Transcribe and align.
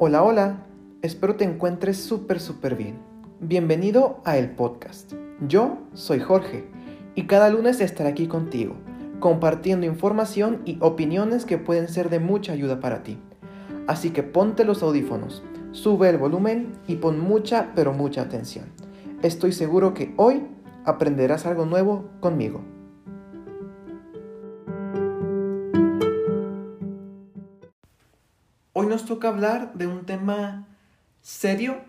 Hola, 0.00 0.24
hola, 0.24 0.66
espero 1.02 1.36
te 1.36 1.44
encuentres 1.44 1.98
súper, 1.98 2.40
súper 2.40 2.74
bien. 2.74 2.98
Bienvenido 3.38 4.20
a 4.24 4.36
el 4.36 4.50
podcast. 4.50 5.12
Yo 5.46 5.78
soy 5.92 6.18
Jorge 6.18 6.64
y 7.14 7.28
cada 7.28 7.48
lunes 7.48 7.80
estaré 7.80 8.08
aquí 8.08 8.26
contigo, 8.26 8.74
compartiendo 9.20 9.86
información 9.86 10.62
y 10.64 10.78
opiniones 10.80 11.44
que 11.44 11.58
pueden 11.58 11.86
ser 11.86 12.10
de 12.10 12.18
mucha 12.18 12.52
ayuda 12.52 12.80
para 12.80 13.04
ti. 13.04 13.20
Así 13.86 14.10
que 14.10 14.24
ponte 14.24 14.64
los 14.64 14.82
audífonos, 14.82 15.44
sube 15.70 16.08
el 16.08 16.18
volumen 16.18 16.72
y 16.88 16.96
pon 16.96 17.20
mucha, 17.20 17.70
pero 17.76 17.92
mucha 17.92 18.22
atención. 18.22 18.64
Estoy 19.22 19.52
seguro 19.52 19.94
que 19.94 20.12
hoy 20.16 20.42
aprenderás 20.84 21.46
algo 21.46 21.66
nuevo 21.66 22.10
conmigo. 22.18 22.62
Nos 28.94 29.06
toca 29.06 29.26
hablar 29.26 29.74
de 29.74 29.88
un 29.88 30.06
tema 30.06 30.68
serio, 31.20 31.80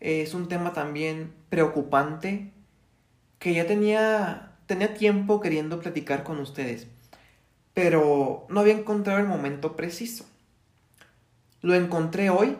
es 0.00 0.34
un 0.34 0.48
tema 0.48 0.72
también 0.72 1.32
preocupante 1.50 2.52
que 3.38 3.54
ya 3.54 3.68
tenía, 3.68 4.56
tenía 4.66 4.94
tiempo 4.94 5.40
queriendo 5.40 5.78
platicar 5.78 6.24
con 6.24 6.40
ustedes, 6.40 6.88
pero 7.74 8.44
no 8.48 8.58
había 8.58 8.74
encontrado 8.74 9.20
el 9.20 9.28
momento 9.28 9.76
preciso. 9.76 10.26
Lo 11.62 11.74
encontré 11.74 12.28
hoy 12.28 12.58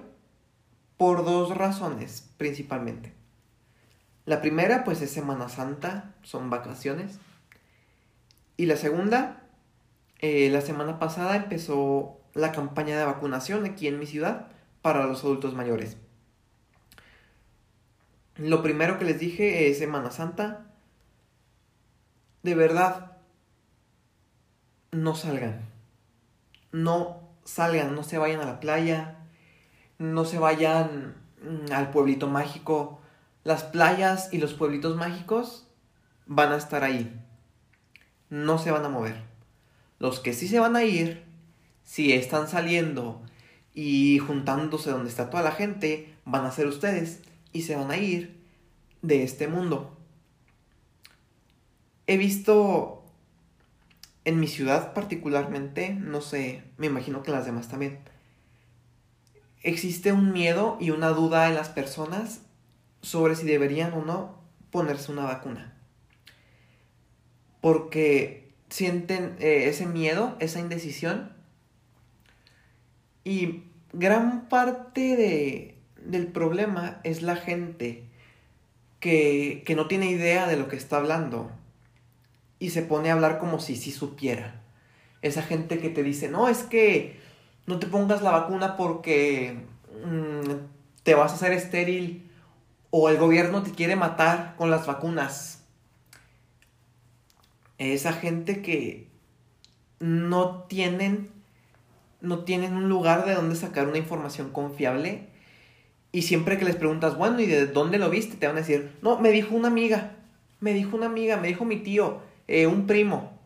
por 0.96 1.24
dos 1.24 1.56
razones 1.56 2.30
principalmente. 2.36 3.14
La 4.26 4.40
primera 4.42 4.84
pues 4.84 5.02
es 5.02 5.10
Semana 5.10 5.48
Santa, 5.48 6.14
son 6.22 6.50
vacaciones. 6.50 7.18
Y 8.56 8.66
la 8.66 8.76
segunda, 8.76 9.42
eh, 10.20 10.50
la 10.50 10.60
semana 10.60 11.00
pasada 11.00 11.34
empezó 11.34 12.15
la 12.36 12.52
campaña 12.52 12.98
de 12.98 13.04
vacunación 13.04 13.64
aquí 13.64 13.88
en 13.88 13.98
mi 13.98 14.06
ciudad 14.06 14.48
para 14.82 15.06
los 15.06 15.24
adultos 15.24 15.54
mayores. 15.54 15.96
Lo 18.36 18.62
primero 18.62 18.98
que 18.98 19.06
les 19.06 19.18
dije 19.18 19.68
es 19.68 19.78
Semana 19.78 20.10
Santa. 20.10 20.66
De 22.42 22.54
verdad, 22.54 23.16
no 24.92 25.14
salgan. 25.14 25.62
No 26.72 27.22
salgan, 27.44 27.94
no 27.94 28.02
se 28.02 28.18
vayan 28.18 28.40
a 28.40 28.44
la 28.46 28.60
playa. 28.60 29.16
No 29.98 30.26
se 30.26 30.38
vayan 30.38 31.16
mm, 31.42 31.72
al 31.72 31.90
pueblito 31.90 32.28
mágico. 32.28 33.00
Las 33.44 33.64
playas 33.64 34.32
y 34.32 34.38
los 34.38 34.52
pueblitos 34.52 34.96
mágicos 34.96 35.66
van 36.26 36.52
a 36.52 36.56
estar 36.56 36.84
ahí. 36.84 37.18
No 38.28 38.58
se 38.58 38.70
van 38.70 38.84
a 38.84 38.90
mover. 38.90 39.22
Los 39.98 40.20
que 40.20 40.34
sí 40.34 40.46
se 40.48 40.60
van 40.60 40.76
a 40.76 40.84
ir 40.84 41.25
si 41.86 42.12
están 42.12 42.48
saliendo 42.48 43.22
y 43.72 44.18
juntándose 44.18 44.90
donde 44.90 45.08
está 45.08 45.30
toda 45.30 45.42
la 45.42 45.52
gente, 45.52 46.14
van 46.26 46.44
a 46.44 46.50
ser 46.50 46.66
ustedes 46.66 47.22
y 47.52 47.62
se 47.62 47.76
van 47.76 47.90
a 47.90 47.96
ir 47.96 48.42
de 49.00 49.22
este 49.22 49.48
mundo. 49.48 49.96
He 52.06 52.18
visto 52.18 53.04
en 54.24 54.40
mi 54.40 54.48
ciudad 54.48 54.92
particularmente, 54.92 55.94
no 55.94 56.20
sé, 56.20 56.64
me 56.76 56.88
imagino 56.88 57.22
que 57.22 57.30
las 57.30 57.46
demás 57.46 57.68
también, 57.68 58.00
existe 59.62 60.12
un 60.12 60.32
miedo 60.32 60.76
y 60.80 60.90
una 60.90 61.10
duda 61.10 61.48
en 61.48 61.54
las 61.54 61.68
personas 61.68 62.40
sobre 63.00 63.36
si 63.36 63.46
deberían 63.46 63.92
o 63.92 64.04
no 64.04 64.40
ponerse 64.70 65.12
una 65.12 65.24
vacuna. 65.24 65.78
Porque 67.60 68.52
sienten 68.68 69.36
eh, 69.38 69.68
ese 69.68 69.86
miedo, 69.86 70.36
esa 70.40 70.58
indecisión 70.58 71.35
y 73.26 73.64
gran 73.92 74.48
parte 74.48 75.16
de, 75.16 75.78
del 76.00 76.28
problema 76.28 77.00
es 77.02 77.22
la 77.22 77.34
gente 77.34 78.04
que, 79.00 79.64
que, 79.66 79.74
no 79.74 79.88
tiene 79.88 80.08
idea 80.08 80.46
de 80.46 80.56
lo 80.56 80.68
que 80.68 80.76
está 80.76 80.98
hablando 80.98 81.50
y 82.60 82.70
se 82.70 82.82
pone 82.82 83.10
a 83.10 83.14
hablar 83.14 83.40
como 83.40 83.58
si 83.58 83.74
sí 83.74 83.90
supiera. 83.90 84.62
Esa 85.22 85.42
gente 85.42 85.80
que 85.80 85.88
te 85.88 86.04
dice, 86.04 86.28
no, 86.28 86.46
es 86.46 86.62
que 86.62 87.18
no 87.66 87.80
te 87.80 87.88
pongas 87.88 88.22
la 88.22 88.30
vacuna 88.30 88.76
porque 88.76 89.58
mmm, 90.04 90.52
te 91.02 91.16
vas 91.16 91.32
a 91.32 91.34
hacer 91.34 91.50
estéril 91.50 92.30
o 92.90 93.08
el 93.08 93.16
gobierno 93.16 93.64
te 93.64 93.72
quiere 93.72 93.96
matar 93.96 94.54
con 94.56 94.70
las 94.70 94.86
vacunas. 94.86 95.64
Esa 97.78 98.12
gente 98.12 98.62
que 98.62 99.10
no 99.98 100.62
tienen 100.68 101.35
no 102.20 102.40
tienen 102.44 102.74
un 102.74 102.88
lugar 102.88 103.26
de 103.26 103.34
donde 103.34 103.56
sacar 103.56 103.88
una 103.88 103.98
información 103.98 104.50
confiable. 104.50 105.28
Y 106.12 106.22
siempre 106.22 106.58
que 106.58 106.64
les 106.64 106.76
preguntas, 106.76 107.16
bueno, 107.16 107.40
¿y 107.40 107.46
de 107.46 107.66
dónde 107.66 107.98
lo 107.98 108.10
viste? 108.10 108.36
Te 108.36 108.46
van 108.46 108.56
a 108.56 108.60
decir, 108.60 108.96
no, 109.02 109.18
me 109.18 109.30
dijo 109.30 109.54
una 109.54 109.68
amiga, 109.68 110.16
me 110.60 110.72
dijo 110.72 110.96
una 110.96 111.06
amiga, 111.06 111.36
me 111.36 111.48
dijo 111.48 111.64
mi 111.64 111.76
tío, 111.76 112.20
eh, 112.48 112.66
un 112.66 112.86
primo. 112.86 113.38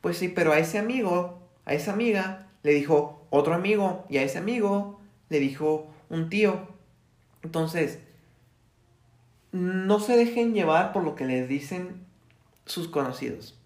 Pues 0.00 0.18
sí, 0.18 0.28
pero 0.28 0.52
a 0.52 0.58
ese 0.58 0.78
amigo, 0.78 1.40
a 1.64 1.74
esa 1.74 1.92
amiga, 1.92 2.48
le 2.62 2.72
dijo 2.72 3.26
otro 3.30 3.54
amigo, 3.54 4.06
y 4.08 4.18
a 4.18 4.22
ese 4.22 4.38
amigo 4.38 5.00
le 5.28 5.40
dijo 5.40 5.90
un 6.10 6.28
tío. 6.28 6.68
Entonces, 7.42 7.98
no 9.50 10.00
se 10.00 10.16
dejen 10.16 10.54
llevar 10.54 10.92
por 10.92 11.02
lo 11.04 11.14
que 11.14 11.24
les 11.24 11.48
dicen 11.48 12.04
sus 12.66 12.88
conocidos 12.88 13.61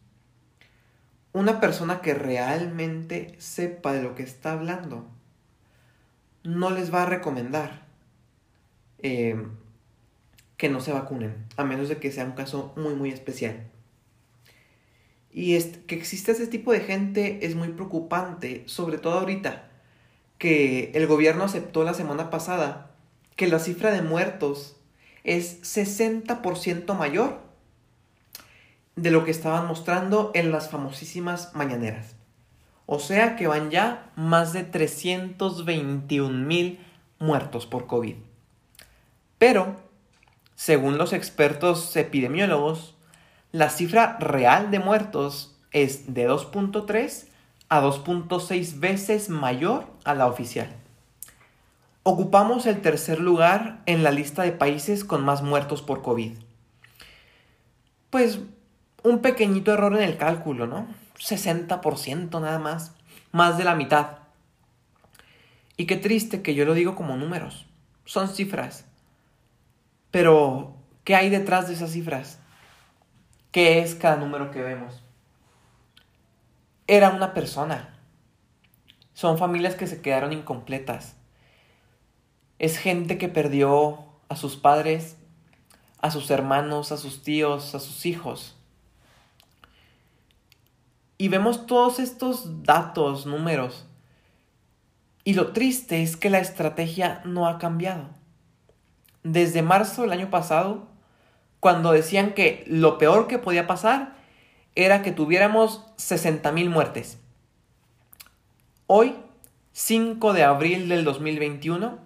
una 1.36 1.60
persona 1.60 2.00
que 2.00 2.14
realmente 2.14 3.34
sepa 3.36 3.92
de 3.92 4.02
lo 4.02 4.14
que 4.14 4.22
está 4.22 4.52
hablando 4.52 5.06
no 6.44 6.70
les 6.70 6.94
va 6.94 7.02
a 7.02 7.06
recomendar 7.06 7.82
eh, 9.00 9.46
que 10.56 10.70
no 10.70 10.80
se 10.80 10.94
vacunen, 10.94 11.44
a 11.58 11.64
menos 11.64 11.90
de 11.90 11.98
que 11.98 12.10
sea 12.10 12.24
un 12.24 12.32
caso 12.32 12.72
muy, 12.78 12.94
muy 12.94 13.10
especial. 13.10 13.66
Y 15.30 15.60
que 15.60 15.94
exista 15.94 16.32
ese 16.32 16.46
tipo 16.46 16.72
de 16.72 16.80
gente 16.80 17.44
es 17.44 17.54
muy 17.54 17.68
preocupante, 17.68 18.62
sobre 18.64 18.96
todo 18.96 19.18
ahorita, 19.18 19.68
que 20.38 20.90
el 20.94 21.06
gobierno 21.06 21.44
aceptó 21.44 21.84
la 21.84 21.92
semana 21.92 22.30
pasada 22.30 22.92
que 23.36 23.46
la 23.46 23.58
cifra 23.58 23.90
de 23.90 24.00
muertos 24.00 24.76
es 25.22 25.60
60% 25.60 26.96
mayor 26.96 27.45
de 28.96 29.10
lo 29.10 29.24
que 29.24 29.30
estaban 29.30 29.66
mostrando 29.66 30.30
en 30.34 30.50
las 30.50 30.70
famosísimas 30.70 31.54
mañaneras. 31.54 32.16
O 32.86 32.98
sea 32.98 33.36
que 33.36 33.46
van 33.46 33.70
ya 33.70 34.10
más 34.16 34.52
de 34.52 34.64
321 34.64 36.46
mil 36.46 36.80
muertos 37.18 37.66
por 37.66 37.86
COVID. 37.86 38.16
Pero, 39.38 39.76
según 40.54 40.96
los 40.96 41.12
expertos 41.12 41.94
epidemiólogos, 41.96 42.94
la 43.52 43.68
cifra 43.68 44.16
real 44.18 44.70
de 44.70 44.78
muertos 44.78 45.56
es 45.72 46.14
de 46.14 46.28
2.3 46.28 47.26
a 47.68 47.82
2.6 47.82 48.80
veces 48.80 49.28
mayor 49.28 49.86
a 50.04 50.14
la 50.14 50.26
oficial. 50.26 50.74
Ocupamos 52.02 52.66
el 52.66 52.80
tercer 52.80 53.20
lugar 53.20 53.82
en 53.86 54.04
la 54.04 54.12
lista 54.12 54.44
de 54.44 54.52
países 54.52 55.04
con 55.04 55.24
más 55.24 55.42
muertos 55.42 55.82
por 55.82 56.02
COVID. 56.02 56.38
Pues 58.10 58.38
un 59.06 59.20
pequeñito 59.20 59.72
error 59.72 59.94
en 59.94 60.02
el 60.02 60.16
cálculo, 60.16 60.66
¿no? 60.66 60.88
60% 61.16 62.40
nada 62.40 62.58
más, 62.58 62.92
más 63.30 63.56
de 63.56 63.62
la 63.62 63.76
mitad. 63.76 64.18
Y 65.76 65.86
qué 65.86 65.94
triste 65.94 66.42
que 66.42 66.56
yo 66.56 66.64
lo 66.64 66.74
digo 66.74 66.96
como 66.96 67.16
números, 67.16 67.66
son 68.04 68.28
cifras. 68.28 68.84
Pero, 70.10 70.74
¿qué 71.04 71.14
hay 71.14 71.30
detrás 71.30 71.68
de 71.68 71.74
esas 71.74 71.92
cifras? 71.92 72.40
¿Qué 73.52 73.78
es 73.78 73.94
cada 73.94 74.16
número 74.16 74.50
que 74.50 74.62
vemos? 74.62 75.00
Era 76.88 77.10
una 77.10 77.32
persona. 77.32 77.96
Son 79.14 79.38
familias 79.38 79.76
que 79.76 79.86
se 79.86 80.02
quedaron 80.02 80.32
incompletas. 80.32 81.14
Es 82.58 82.76
gente 82.76 83.18
que 83.18 83.28
perdió 83.28 84.04
a 84.28 84.34
sus 84.34 84.56
padres, 84.56 85.16
a 86.00 86.10
sus 86.10 86.28
hermanos, 86.32 86.90
a 86.90 86.96
sus 86.96 87.22
tíos, 87.22 87.76
a 87.76 87.78
sus 87.78 88.04
hijos. 88.04 88.55
Y 91.18 91.28
vemos 91.28 91.66
todos 91.66 91.98
estos 91.98 92.62
datos, 92.64 93.24
números. 93.24 93.86
Y 95.24 95.34
lo 95.34 95.52
triste 95.52 96.02
es 96.02 96.16
que 96.16 96.28
la 96.28 96.40
estrategia 96.40 97.22
no 97.24 97.48
ha 97.48 97.58
cambiado. 97.58 98.10
Desde 99.22 99.62
marzo 99.62 100.02
del 100.02 100.12
año 100.12 100.30
pasado, 100.30 100.86
cuando 101.58 101.92
decían 101.92 102.34
que 102.34 102.64
lo 102.68 102.98
peor 102.98 103.28
que 103.28 103.38
podía 103.38 103.66
pasar 103.66 104.14
era 104.74 105.02
que 105.02 105.10
tuviéramos 105.10 105.86
60.000 105.96 106.68
muertes. 106.68 107.18
Hoy, 108.86 109.16
5 109.72 110.34
de 110.34 110.44
abril 110.44 110.88
del 110.88 111.04
2021, 111.04 111.98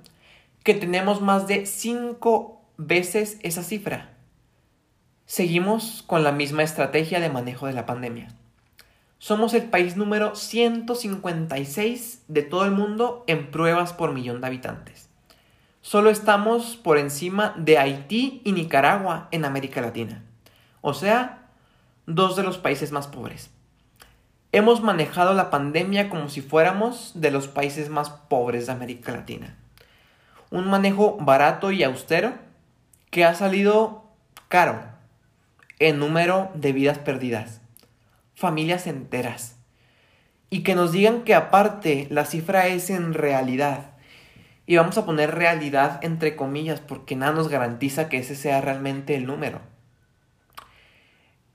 que 0.63 0.75
tenemos 0.75 1.21
más 1.21 1.49
de 1.49 1.67
5 1.67 2.63
veces 2.77 3.39
esa 3.43 3.65
cifra. 3.65 4.15
Seguimos 5.27 6.05
con 6.07 6.23
la 6.23 6.33
misma 6.33 6.63
estrategia 6.63 7.19
de 7.19 7.29
manejo 7.29 7.67
de 7.67 7.73
la 7.73 7.87
pandemia 7.87 8.29
somos 9.21 9.53
el 9.53 9.65
país 9.65 9.97
número 9.97 10.35
156 10.35 12.25
de 12.27 12.43
todo 12.43 12.65
el 12.65 12.71
mundo 12.71 13.23
en 13.27 13.51
pruebas 13.51 13.93
por 13.93 14.15
millón 14.15 14.41
de 14.41 14.47
habitantes. 14.47 15.11
Solo 15.83 16.09
estamos 16.09 16.77
por 16.77 16.97
encima 16.97 17.55
de 17.59 17.77
Haití 17.77 18.41
y 18.45 18.53
Nicaragua 18.53 19.29
en 19.31 19.45
América 19.45 19.83
Latina. 19.83 20.23
O 20.81 20.95
sea, 20.95 21.49
dos 22.07 22.35
de 22.35 22.43
los 22.43 22.57
países 22.57 22.93
más 22.93 23.09
pobres. 23.09 23.51
Hemos 24.53 24.83
manejado 24.83 25.35
la 25.35 25.51
pandemia 25.51 26.09
como 26.09 26.31
si 26.31 26.41
fuéramos 26.41 27.13
de 27.15 27.31
los 27.31 27.47
países 27.47 27.91
más 27.91 28.09
pobres 28.09 28.67
de 28.67 28.73
América 28.73 29.13
Latina. 29.13 29.55
Un 30.51 30.67
manejo 30.71 31.19
barato 31.21 31.73
y 31.73 31.85
austero 31.85 32.33
que 33.11 33.27
ha 33.27 33.35
salido 33.35 34.03
caro 34.49 34.81
en 35.79 35.99
número 35.99 36.51
de 36.55 36.73
vidas 36.73 36.99
perdidas, 36.99 37.60
familias 38.41 38.87
enteras. 38.87 39.57
Y 40.49 40.63
que 40.63 40.75
nos 40.75 40.93
digan 40.93 41.25
que 41.25 41.35
aparte 41.35 42.09
la 42.11 42.25
cifra 42.25 42.69
es 42.69 42.89
en 42.89 43.13
realidad. 43.13 43.93
Y 44.65 44.77
vamos 44.77 44.97
a 44.97 45.05
poner 45.05 45.35
realidad 45.35 46.01
entre 46.03 46.37
comillas 46.37 46.81
porque 46.81 47.17
nada 47.17 47.33
nos 47.33 47.49
garantiza 47.49 48.09
que 48.09 48.17
ese 48.17 48.35
sea 48.35 48.63
realmente 48.63 49.15
el 49.15 49.27
número. 49.27 49.61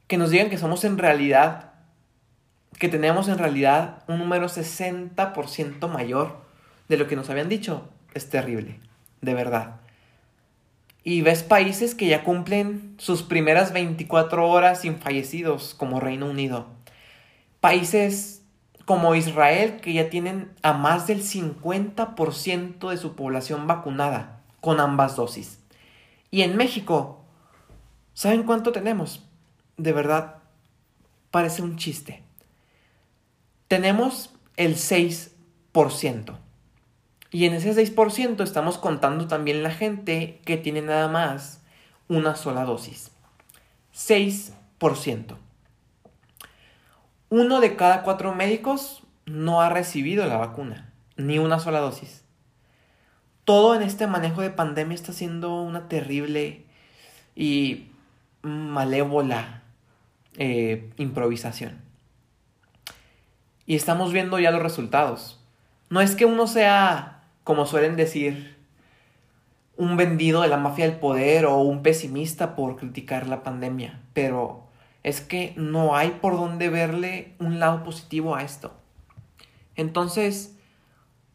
Que 0.06 0.18
nos 0.18 0.30
digan 0.30 0.52
que 0.52 0.60
somos 0.60 0.84
en 0.84 1.00
realidad, 1.00 1.74
que 2.78 2.88
tenemos 2.88 3.30
en 3.30 3.40
realidad 3.40 4.04
un 4.08 4.20
número 4.20 4.48
60% 4.48 5.90
mayor 5.90 6.46
de 6.88 6.98
lo 6.98 7.08
que 7.08 7.16
nos 7.16 7.32
habían 7.32 7.50
dicho. 7.50 7.90
Es 8.14 8.30
terrible, 8.30 8.80
de 9.22 9.34
verdad 9.34 9.85
y 11.08 11.22
ves 11.22 11.44
países 11.44 11.94
que 11.94 12.08
ya 12.08 12.24
cumplen 12.24 12.96
sus 12.98 13.22
primeras 13.22 13.72
24 13.72 14.50
horas 14.50 14.82
sin 14.82 14.98
fallecidos, 14.98 15.76
como 15.76 16.00
Reino 16.00 16.26
Unido. 16.26 16.66
Países 17.60 18.42
como 18.86 19.14
Israel 19.14 19.80
que 19.82 19.94
ya 19.94 20.10
tienen 20.10 20.52
a 20.64 20.74
más 20.74 21.06
del 21.06 21.22
50% 21.22 22.90
de 22.90 22.98
su 22.98 23.16
población 23.16 23.68
vacunada 23.68 24.42
con 24.62 24.80
ambas 24.80 25.16
dosis. 25.16 25.60
Y 26.32 26.42
en 26.42 26.58
México, 26.58 27.24
¿saben 28.16 28.42
cuánto 28.42 28.72
tenemos? 28.72 29.24
De 29.78 29.94
verdad, 29.94 30.38
parece 31.30 31.62
un 31.62 31.78
chiste. 31.78 32.24
Tenemos 33.68 34.34
el 34.58 34.76
6%. 34.76 36.45
Y 37.36 37.44
en 37.44 37.54
ese 37.54 37.76
6% 37.76 38.42
estamos 38.44 38.78
contando 38.78 39.28
también 39.28 39.62
la 39.62 39.72
gente 39.72 40.40
que 40.46 40.56
tiene 40.56 40.82
nada 40.82 41.10
más 41.10 41.60
una 42.08 42.38
sola 42.38 42.64
dosis. 42.64 43.12
6%. 43.94 45.36
Uno 47.28 47.60
de 47.60 47.76
cada 47.76 48.04
cuatro 48.04 48.34
médicos 48.34 49.04
no 49.26 49.60
ha 49.60 49.68
recibido 49.68 50.26
la 50.28 50.38
vacuna, 50.38 50.94
ni 51.18 51.38
una 51.38 51.60
sola 51.60 51.82
dosis. 51.82 52.24
Todo 53.44 53.76
en 53.76 53.82
este 53.82 54.08
manejo 54.08 54.40
de 54.40 54.52
pandemia 54.52 54.96
está 54.96 55.12
siendo 55.12 55.62
una 55.62 55.90
terrible 55.90 56.64
y 57.36 57.90
malévola 58.44 59.62
eh, 60.38 60.90
improvisación. 60.96 61.82
Y 63.66 63.76
estamos 63.76 64.14
viendo 64.14 64.40
ya 64.40 64.52
los 64.52 64.64
resultados. 64.64 65.42
No 65.90 66.00
es 66.00 66.16
que 66.16 66.24
uno 66.24 66.48
sea 66.48 67.15
como 67.46 67.68
suelen 67.68 67.96
decir, 67.96 68.58
un 69.78 69.98
vendido 69.98 70.42
de 70.42 70.48
la 70.48 70.58
mafia 70.58 70.88
del 70.90 70.98
poder 70.98 71.46
o 71.46 71.60
un 71.60 71.84
pesimista 71.84 72.56
por 72.56 72.76
criticar 72.76 73.28
la 73.28 73.44
pandemia, 73.44 74.02
pero 74.14 74.64
es 75.04 75.22
que 75.22 75.54
no 75.56 75.96
hay 75.96 76.18
por 76.22 76.38
dónde 76.38 76.70
verle 76.70 77.36
un 77.40 77.60
lado 77.60 77.84
positivo 77.84 78.36
a 78.36 78.42
esto. 78.42 78.74
Entonces, 79.76 80.58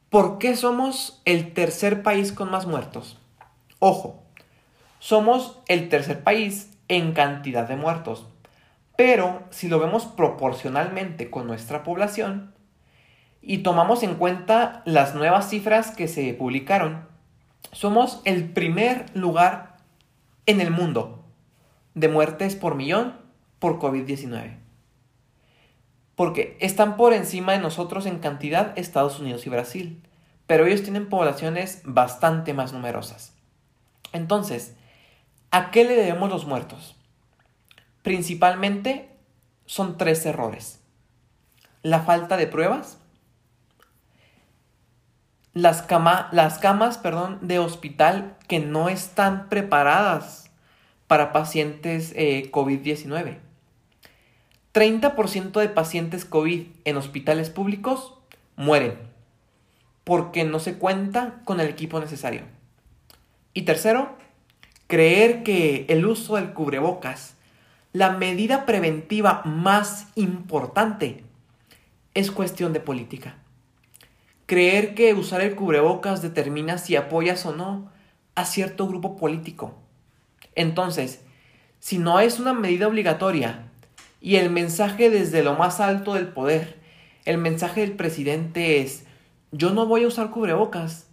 ¿por 0.09 0.39
qué 0.39 0.57
somos 0.57 1.23
el 1.27 1.55
tercer 1.55 2.03
país 2.03 2.33
con 2.33 2.51
más 2.51 2.67
muertos? 2.67 3.17
Ojo, 3.79 4.21
somos 4.99 5.61
el 5.69 5.89
tercer 5.89 6.25
país 6.25 6.77
en 6.89 7.13
cantidad 7.13 7.69
de 7.69 7.77
muertos, 7.77 8.27
pero 8.97 9.45
si 9.51 9.69
lo 9.69 9.79
vemos 9.79 10.07
proporcionalmente 10.07 11.31
con 11.31 11.47
nuestra 11.47 11.85
población, 11.85 12.53
y 13.43 13.59
tomamos 13.59 14.03
en 14.03 14.17
cuenta 14.17 14.83
las 14.85 15.15
nuevas 15.15 15.49
cifras 15.49 15.93
que 15.93 16.09
se 16.09 16.33
publicaron, 16.35 17.09
somos 17.73 18.21
el 18.25 18.53
primer 18.53 19.07
lugar 19.17 19.77
en 20.47 20.61
el 20.61 20.71
mundo 20.71 21.25
de 21.95 22.09
muertes 22.09 22.57
por 22.57 22.75
millón 22.75 23.15
por 23.59 23.79
COVID-19. 23.79 24.57
Porque 26.17 26.57
están 26.61 26.97
por 26.97 27.13
encima 27.13 27.53
de 27.53 27.61
nosotros 27.61 28.07
en 28.07 28.19
cantidad 28.19 28.79
Estados 28.79 29.21
Unidos 29.21 29.47
y 29.47 29.51
Brasil, 29.51 30.03
pero 30.47 30.67
ellos 30.67 30.83
tienen 30.83 31.09
poblaciones 31.09 31.81
bastante 31.85 32.53
más 32.53 32.73
numerosas. 32.73 33.35
Entonces, 34.13 34.75
¿a 35.51 35.71
qué 35.71 35.85
le 35.85 35.95
debemos 35.95 36.29
los 36.29 36.45
muertos? 36.47 36.97
Principalmente 38.03 39.09
son 39.67 39.97
tres 39.97 40.27
errores. 40.27 40.81
La 41.83 42.01
falta 42.01 42.37
de 42.37 42.47
pruebas, 42.47 43.00
las, 45.53 45.87
las 46.33 46.59
camas 46.59 46.99
perdón, 46.99 47.39
de 47.43 47.59
hospital 47.59 48.37
que 48.49 48.61
no 48.61 48.89
están 48.89 49.49
preparadas 49.49 50.51
para 51.07 51.33
pacientes 51.33 52.13
eh, 52.15 52.51
COVID-19. 52.53 53.39
30% 54.73 55.61
de 55.61 55.69
pacientes 55.69 56.25
COVID 56.25 56.67
en 56.85 56.97
hospitales 56.97 57.51
públicos 57.51 58.15
mueren 58.57 59.11
porque 60.05 60.45
no 60.45 60.61
se 60.61 60.75
cuenta 60.75 61.41
con 61.45 61.61
el 61.61 61.69
equipo 61.69 62.01
necesario. 62.01 62.43
Y 63.53 63.63
tercero, 63.63 64.17
creer 64.87 65.43
que 65.43 65.87
el 65.89 66.07
uso 66.07 66.37
del 66.37 66.53
cubrebocas, 66.53 67.35
la 67.93 68.11
medida 68.11 68.67
preventiva 68.67 69.43
más 69.45 70.09
importante, 70.15 71.25
es 72.15 72.31
cuestión 72.31 72.73
de 72.73 72.81
política. 72.81 73.37
Creer 74.51 74.97
que 74.97 75.15
usar 75.15 75.43
el 75.43 75.55
cubrebocas 75.55 76.23
determina 76.23 76.77
si 76.77 76.97
apoyas 76.97 77.47
o 77.47 77.55
no 77.55 77.89
a 78.35 78.45
cierto 78.45 78.89
grupo 78.89 79.17
político. 79.17 79.77
Entonces, 80.57 81.21
si 81.79 81.99
no 81.99 82.19
es 82.19 82.41
una 82.41 82.53
medida 82.53 82.89
obligatoria 82.89 83.69
y 84.21 84.35
el 84.39 84.51
mensaje 84.51 85.09
desde 85.09 85.45
lo 85.45 85.55
más 85.55 85.79
alto 85.79 86.15
del 86.15 86.27
poder, 86.27 86.81
el 87.27 87.39
mensaje 87.39 87.83
del 87.83 87.93
presidente 87.93 88.81
es 88.81 89.05
yo 89.53 89.71
no 89.71 89.87
voy 89.87 90.03
a 90.03 90.09
usar 90.09 90.31
cubrebocas, 90.31 91.07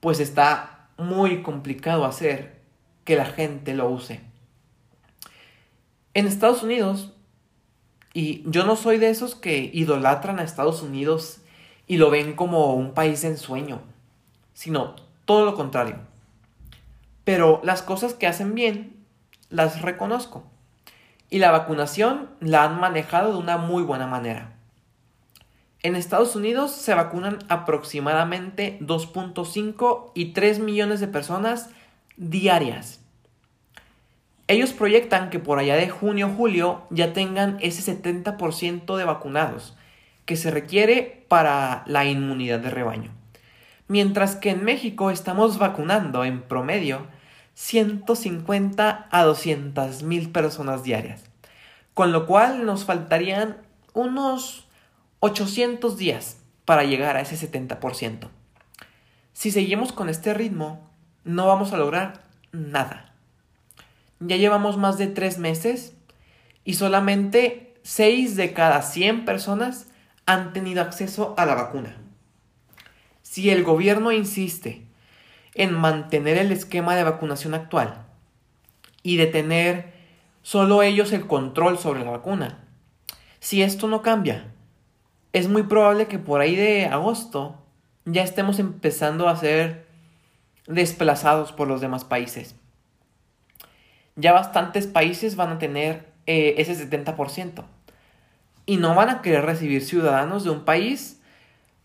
pues 0.00 0.18
está 0.18 0.88
muy 0.96 1.42
complicado 1.42 2.06
hacer 2.06 2.62
que 3.04 3.14
la 3.14 3.26
gente 3.26 3.74
lo 3.74 3.90
use. 3.90 4.22
En 6.14 6.26
Estados 6.26 6.62
Unidos, 6.62 7.12
y 8.14 8.42
yo 8.46 8.64
no 8.64 8.74
soy 8.74 8.96
de 8.96 9.10
esos 9.10 9.34
que 9.34 9.70
idolatran 9.70 10.38
a 10.38 10.44
Estados 10.44 10.80
Unidos 10.80 11.39
y 11.90 11.96
lo 11.96 12.08
ven 12.08 12.34
como 12.34 12.74
un 12.74 12.94
país 12.94 13.24
en 13.24 13.36
sueño, 13.36 13.80
sino 14.54 14.94
todo 15.24 15.44
lo 15.44 15.56
contrario. 15.56 15.96
Pero 17.24 17.60
las 17.64 17.82
cosas 17.82 18.14
que 18.14 18.28
hacen 18.28 18.54
bien, 18.54 19.04
las 19.48 19.82
reconozco. 19.82 20.44
Y 21.30 21.40
la 21.40 21.50
vacunación 21.50 22.30
la 22.38 22.62
han 22.62 22.78
manejado 22.78 23.32
de 23.32 23.38
una 23.38 23.56
muy 23.56 23.82
buena 23.82 24.06
manera. 24.06 24.52
En 25.82 25.96
Estados 25.96 26.36
Unidos 26.36 26.70
se 26.70 26.94
vacunan 26.94 27.40
aproximadamente 27.48 28.78
2.5 28.82 30.12
y 30.14 30.26
3 30.26 30.60
millones 30.60 31.00
de 31.00 31.08
personas 31.08 31.70
diarias. 32.16 33.00
Ellos 34.46 34.72
proyectan 34.72 35.28
que 35.28 35.40
por 35.40 35.58
allá 35.58 35.74
de 35.74 35.88
junio-julio 35.88 36.82
ya 36.90 37.12
tengan 37.12 37.58
ese 37.60 38.00
70% 38.00 38.96
de 38.96 39.04
vacunados, 39.04 39.74
que 40.30 40.36
se 40.36 40.52
requiere 40.52 41.24
para 41.26 41.82
la 41.88 42.04
inmunidad 42.04 42.60
de 42.60 42.70
rebaño. 42.70 43.10
Mientras 43.88 44.36
que 44.36 44.50
en 44.50 44.62
México 44.62 45.10
estamos 45.10 45.58
vacunando 45.58 46.24
en 46.24 46.42
promedio 46.42 47.08
150 47.54 49.08
a 49.10 49.24
200 49.24 50.04
mil 50.04 50.30
personas 50.30 50.84
diarias, 50.84 51.24
con 51.94 52.12
lo 52.12 52.26
cual 52.26 52.64
nos 52.64 52.84
faltarían 52.84 53.56
unos 53.92 54.68
800 55.18 55.98
días 55.98 56.36
para 56.64 56.84
llegar 56.84 57.16
a 57.16 57.22
ese 57.22 57.34
70%. 57.50 58.28
Si 59.32 59.50
seguimos 59.50 59.90
con 59.90 60.08
este 60.08 60.32
ritmo, 60.32 60.88
no 61.24 61.48
vamos 61.48 61.72
a 61.72 61.76
lograr 61.76 62.22
nada. 62.52 63.14
Ya 64.20 64.36
llevamos 64.36 64.76
más 64.76 64.96
de 64.96 65.08
tres 65.08 65.38
meses 65.38 65.92
y 66.64 66.74
solamente 66.74 67.74
6 67.82 68.36
de 68.36 68.52
cada 68.52 68.82
100 68.82 69.24
personas 69.24 69.89
han 70.30 70.52
tenido 70.52 70.80
acceso 70.80 71.34
a 71.36 71.44
la 71.44 71.56
vacuna. 71.56 71.96
Si 73.22 73.50
el 73.50 73.64
gobierno 73.64 74.12
insiste 74.12 74.86
en 75.54 75.74
mantener 75.74 76.38
el 76.38 76.52
esquema 76.52 76.94
de 76.94 77.02
vacunación 77.02 77.52
actual 77.52 78.06
y 79.02 79.16
de 79.16 79.26
tener 79.26 79.92
solo 80.42 80.84
ellos 80.84 81.12
el 81.12 81.26
control 81.26 81.78
sobre 81.78 82.04
la 82.04 82.12
vacuna, 82.12 82.64
Si 83.42 83.62
esto 83.62 83.88
no 83.88 84.02
cambia, 84.02 84.52
es 85.32 85.48
muy 85.48 85.62
probable 85.62 86.06
que 86.08 86.18
por 86.18 86.42
ahí 86.42 86.54
de 86.54 86.84
agosto 86.84 87.56
ya 88.04 88.22
estemos 88.22 88.58
empezando 88.58 89.30
a 89.30 89.36
ser 89.36 89.86
desplazados 90.66 91.50
por 91.52 91.66
los 91.66 91.80
demás 91.80 92.04
países. 92.04 92.54
Ya 94.14 94.32
bastantes 94.32 94.86
países 94.86 95.36
van 95.36 95.52
a 95.52 95.58
tener 95.58 96.12
eh, 96.26 96.56
ese 96.58 96.76
70% 96.76 97.64
y 98.70 98.76
no 98.76 98.94
van 98.94 99.08
a 99.08 99.20
querer 99.20 99.44
recibir 99.44 99.82
ciudadanos 99.84 100.44
de 100.44 100.50
un 100.50 100.64
país 100.64 101.20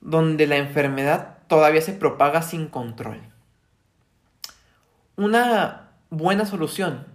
donde 0.01 0.45
la 0.45 0.57
enfermedad 0.57 1.39
todavía 1.47 1.81
se 1.81 1.93
propaga 1.93 2.43
sin 2.43 2.67
control. 2.67 3.23
Una 5.15 5.89
buena 6.11 6.45
solución, 6.45 7.07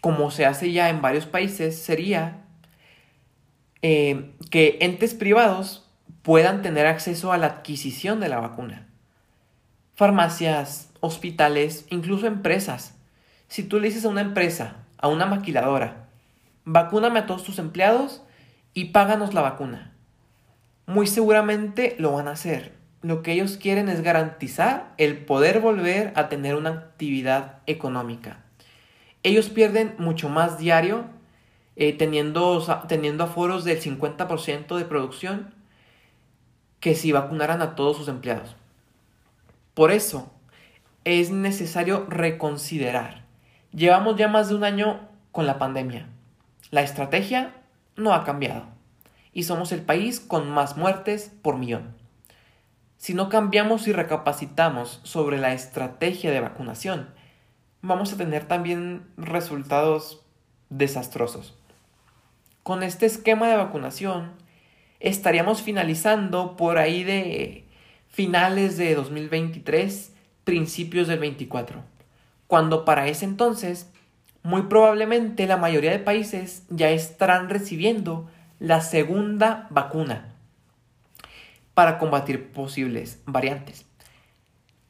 como 0.00 0.30
se 0.30 0.46
hace 0.46 0.70
ya 0.70 0.88
en 0.88 1.02
varios 1.02 1.26
países, 1.26 1.82
sería 1.82 2.44
eh, 3.82 4.36
que 4.52 4.78
entes 4.82 5.14
privados 5.14 5.90
puedan 6.22 6.62
tener 6.62 6.86
acceso 6.86 7.32
a 7.32 7.38
la 7.38 7.46
adquisición 7.48 8.20
de 8.20 8.28
la 8.28 8.38
vacuna. 8.38 8.86
Farmacias, 9.96 10.92
hospitales, 11.00 11.86
incluso 11.90 12.28
empresas. 12.28 12.94
Si 13.48 13.64
tú 13.64 13.80
le 13.80 13.88
dices 13.88 14.04
a 14.04 14.10
una 14.10 14.20
empresa, 14.20 14.76
a 14.96 15.08
una 15.08 15.26
maquiladora, 15.26 16.06
vacúname 16.64 17.18
a 17.18 17.26
todos 17.26 17.42
tus 17.42 17.58
empleados 17.58 18.22
y 18.74 18.86
páganos 18.86 19.34
la 19.34 19.42
vacuna. 19.42 19.92
Muy 20.86 21.06
seguramente 21.06 21.96
lo 21.98 22.12
van 22.12 22.28
a 22.28 22.32
hacer. 22.32 22.74
Lo 23.02 23.22
que 23.22 23.32
ellos 23.32 23.56
quieren 23.56 23.88
es 23.88 24.02
garantizar 24.02 24.92
el 24.98 25.18
poder 25.18 25.60
volver 25.60 26.12
a 26.16 26.28
tener 26.28 26.54
una 26.54 26.70
actividad 26.70 27.58
económica. 27.66 28.44
Ellos 29.22 29.48
pierden 29.48 29.94
mucho 29.98 30.28
más 30.28 30.58
diario 30.58 31.04
eh, 31.76 31.92
teniendo, 31.92 32.62
teniendo 32.88 33.24
aforos 33.24 33.64
del 33.64 33.80
50% 33.80 34.76
de 34.76 34.84
producción 34.84 35.54
que 36.80 36.94
si 36.94 37.12
vacunaran 37.12 37.62
a 37.62 37.74
todos 37.74 37.96
sus 37.96 38.08
empleados. 38.08 38.56
Por 39.74 39.92
eso 39.92 40.30
es 41.04 41.30
necesario 41.30 42.06
reconsiderar. 42.08 43.24
Llevamos 43.72 44.16
ya 44.16 44.28
más 44.28 44.48
de 44.48 44.56
un 44.56 44.64
año 44.64 45.08
con 45.32 45.46
la 45.46 45.58
pandemia. 45.58 46.08
La 46.70 46.82
estrategia 46.82 47.54
no 48.00 48.14
ha 48.14 48.24
cambiado 48.24 48.64
y 49.32 49.44
somos 49.44 49.72
el 49.72 49.82
país 49.82 50.20
con 50.20 50.50
más 50.50 50.76
muertes 50.76 51.32
por 51.42 51.56
millón. 51.56 51.94
Si 52.96 53.14
no 53.14 53.28
cambiamos 53.28 53.86
y 53.86 53.92
recapacitamos 53.92 55.00
sobre 55.04 55.38
la 55.38 55.54
estrategia 55.54 56.32
de 56.32 56.40
vacunación, 56.40 57.08
vamos 57.80 58.12
a 58.12 58.16
tener 58.16 58.46
también 58.46 59.06
resultados 59.16 60.20
desastrosos. 60.68 61.54
Con 62.62 62.82
este 62.82 63.06
esquema 63.06 63.48
de 63.48 63.56
vacunación, 63.56 64.32
estaríamos 65.00 65.62
finalizando 65.62 66.56
por 66.56 66.76
ahí 66.76 67.04
de 67.04 67.64
finales 68.08 68.76
de 68.76 68.94
2023, 68.94 70.12
principios 70.44 71.08
del 71.08 71.20
24, 71.20 71.82
cuando 72.46 72.84
para 72.84 73.08
ese 73.08 73.24
entonces, 73.24 73.89
muy 74.42 74.62
probablemente 74.62 75.46
la 75.46 75.56
mayoría 75.56 75.90
de 75.90 75.98
países 75.98 76.64
ya 76.70 76.90
estarán 76.90 77.48
recibiendo 77.48 78.28
la 78.58 78.80
segunda 78.80 79.66
vacuna 79.70 80.34
para 81.74 81.98
combatir 81.98 82.52
posibles 82.52 83.20
variantes. 83.26 83.86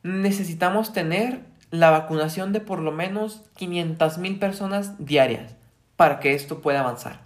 Necesitamos 0.02 0.92
tener 0.92 1.40
la 1.70 1.90
vacunación 1.90 2.52
de 2.52 2.60
por 2.60 2.80
lo 2.80 2.90
menos 2.92 3.42
500.000 3.58 4.38
personas 4.38 5.04
diarias 5.04 5.54
para 5.96 6.18
que 6.20 6.34
esto 6.34 6.60
pueda 6.60 6.80
avanzar. 6.80 7.20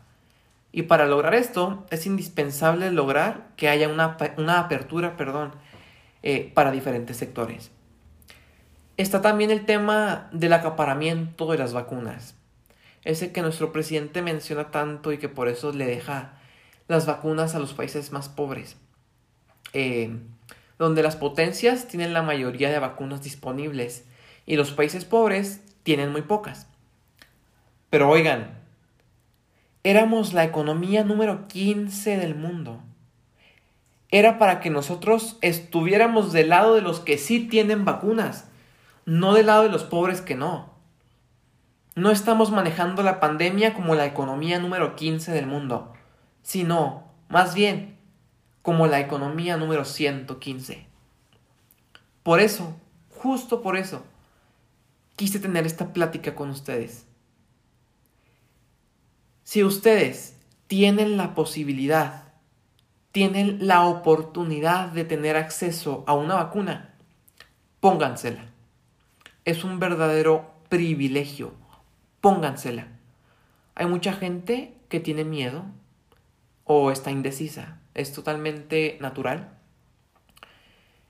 Y 0.72 0.82
para 0.82 1.06
lograr 1.06 1.34
esto 1.34 1.86
es 1.90 2.04
indispensable 2.04 2.90
lograr 2.90 3.46
que 3.56 3.68
haya 3.68 3.88
una, 3.88 4.16
apertura 4.58 5.16
perdón, 5.16 5.52
eh, 6.22 6.50
para 6.52 6.72
diferentes 6.72 7.16
sectores. 7.16 7.70
Está 8.96 9.22
también 9.22 9.50
el 9.50 9.66
tema 9.66 10.28
del 10.32 10.52
acaparamiento 10.52 11.50
de 11.50 11.58
las 11.58 11.72
vacunas. 11.72 12.36
Ese 13.04 13.32
que 13.32 13.42
nuestro 13.42 13.72
presidente 13.72 14.22
menciona 14.22 14.70
tanto 14.70 15.12
y 15.12 15.18
que 15.18 15.28
por 15.28 15.48
eso 15.48 15.72
le 15.72 15.86
deja 15.86 16.38
las 16.86 17.06
vacunas 17.06 17.54
a 17.54 17.58
los 17.58 17.74
países 17.74 18.12
más 18.12 18.28
pobres. 18.28 18.76
Eh, 19.72 20.16
donde 20.78 21.02
las 21.02 21.16
potencias 21.16 21.88
tienen 21.88 22.12
la 22.12 22.22
mayoría 22.22 22.70
de 22.70 22.78
vacunas 22.78 23.22
disponibles 23.22 24.04
y 24.46 24.56
los 24.56 24.70
países 24.70 25.04
pobres 25.04 25.62
tienen 25.82 26.12
muy 26.12 26.22
pocas. 26.22 26.66
Pero 27.90 28.08
oigan, 28.08 28.58
éramos 29.82 30.32
la 30.32 30.44
economía 30.44 31.04
número 31.04 31.46
15 31.48 32.16
del 32.16 32.34
mundo. 32.34 32.80
Era 34.10 34.38
para 34.38 34.60
que 34.60 34.70
nosotros 34.70 35.38
estuviéramos 35.40 36.32
del 36.32 36.50
lado 36.50 36.74
de 36.74 36.82
los 36.82 37.00
que 37.00 37.18
sí 37.18 37.40
tienen 37.40 37.84
vacunas, 37.84 38.48
no 39.04 39.34
del 39.34 39.46
lado 39.46 39.64
de 39.64 39.70
los 39.70 39.84
pobres 39.84 40.20
que 40.20 40.34
no. 40.34 40.72
No 41.94 42.10
estamos 42.10 42.50
manejando 42.50 43.02
la 43.02 43.20
pandemia 43.20 43.74
como 43.74 43.94
la 43.94 44.06
economía 44.06 44.58
número 44.58 44.96
15 44.96 45.32
del 45.32 45.46
mundo, 45.46 45.92
sino, 46.42 47.04
más 47.28 47.54
bien, 47.54 47.98
como 48.62 48.86
la 48.86 49.00
economía 49.00 49.56
número 49.56 49.84
115. 49.84 50.86
Por 52.22 52.40
eso, 52.40 52.76
justo 53.10 53.62
por 53.62 53.76
eso, 53.76 54.04
quise 55.16 55.38
tener 55.38 55.66
esta 55.66 55.92
plática 55.92 56.34
con 56.34 56.50
ustedes 56.50 57.06
si 59.44 59.62
ustedes 59.62 60.38
tienen 60.66 61.18
la 61.18 61.34
posibilidad, 61.34 62.32
tienen 63.12 63.66
la 63.66 63.84
oportunidad 63.84 64.88
de 64.88 65.04
tener 65.04 65.36
acceso 65.36 66.02
a 66.06 66.14
una 66.14 66.34
vacuna, 66.36 66.94
póngansela. 67.78 68.46
Es 69.44 69.62
un 69.62 69.78
verdadero 69.78 70.50
privilegio. 70.70 71.52
Póngansela. 72.22 72.88
Hay 73.74 73.86
mucha 73.86 74.14
gente 74.14 74.74
que 74.88 75.00
tiene 75.00 75.24
miedo 75.24 75.64
o 76.64 76.90
está 76.90 77.10
indecisa. 77.10 77.78
Es 77.92 78.12
totalmente 78.12 78.96
natural. 79.00 79.50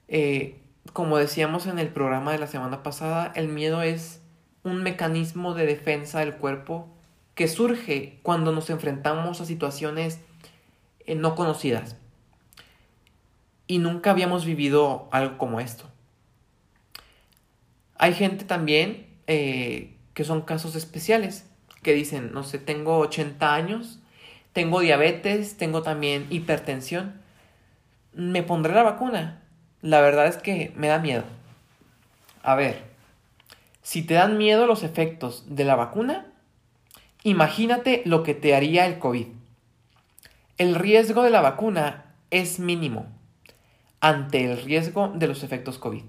Eh, 0.08 0.60
como 0.92 1.16
decíamos 1.16 1.66
en 1.66 1.78
el 1.78 1.88
programa 1.88 2.32
de 2.32 2.38
la 2.38 2.48
semana 2.48 2.82
pasada, 2.82 3.32
el 3.36 3.48
miedo 3.48 3.82
es 3.82 4.20
un 4.64 4.82
mecanismo 4.82 5.54
de 5.54 5.66
defensa 5.66 6.20
del 6.20 6.34
cuerpo 6.34 6.88
que 7.36 7.46
surge 7.46 8.18
cuando 8.22 8.50
nos 8.50 8.68
enfrentamos 8.68 9.40
a 9.40 9.44
situaciones 9.44 10.20
eh, 11.06 11.14
no 11.14 11.36
conocidas. 11.36 11.96
Y 13.68 13.78
nunca 13.78 14.10
habíamos 14.10 14.44
vivido 14.44 15.08
algo 15.12 15.38
como 15.38 15.60
esto. 15.60 15.93
Hay 17.96 18.14
gente 18.14 18.44
también 18.44 19.06
eh, 19.26 19.96
que 20.14 20.24
son 20.24 20.42
casos 20.42 20.76
especiales, 20.76 21.46
que 21.82 21.92
dicen, 21.92 22.32
no 22.32 22.42
sé, 22.42 22.58
tengo 22.58 22.98
80 22.98 23.54
años, 23.54 24.00
tengo 24.52 24.80
diabetes, 24.80 25.56
tengo 25.56 25.82
también 25.82 26.26
hipertensión, 26.30 27.20
me 28.12 28.42
pondré 28.42 28.74
la 28.74 28.82
vacuna. 28.82 29.42
La 29.82 30.00
verdad 30.00 30.26
es 30.26 30.36
que 30.36 30.72
me 30.76 30.88
da 30.88 30.98
miedo. 30.98 31.24
A 32.42 32.54
ver, 32.54 32.82
si 33.82 34.02
te 34.02 34.14
dan 34.14 34.38
miedo 34.38 34.66
los 34.66 34.82
efectos 34.82 35.44
de 35.48 35.64
la 35.64 35.76
vacuna, 35.76 36.26
Imagínate 37.26 38.02
lo 38.04 38.22
que 38.22 38.34
te 38.34 38.54
haría 38.54 38.84
el 38.84 38.98
COVID. 38.98 39.28
El 40.58 40.74
riesgo 40.74 41.22
de 41.22 41.30
la 41.30 41.40
vacuna 41.40 42.04
es 42.30 42.58
mínimo 42.58 43.06
ante 43.98 44.44
el 44.44 44.62
riesgo 44.62 45.08
de 45.08 45.26
los 45.26 45.42
efectos 45.42 45.78
COVID. 45.78 46.02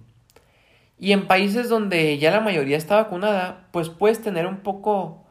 Y 0.97 1.11
en 1.11 1.27
países 1.27 1.69
donde 1.69 2.17
ya 2.17 2.31
la 2.31 2.39
mayoría 2.39 2.77
está 2.77 2.95
vacunada, 2.95 3.67
pues 3.71 3.89
puedes 3.89 4.21
tener 4.21 4.47
un 4.47 4.57
poco 4.57 5.25